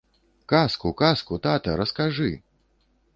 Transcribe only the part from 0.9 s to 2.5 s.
казку, тата, раскажы!